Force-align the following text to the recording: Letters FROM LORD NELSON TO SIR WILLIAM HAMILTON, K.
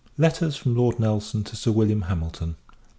Letters 0.17 0.55
FROM 0.55 0.75
LORD 0.75 0.99
NELSON 0.99 1.43
TO 1.43 1.55
SIR 1.55 1.73
WILLIAM 1.73 2.01
HAMILTON, 2.05 2.55
K. 2.55 2.75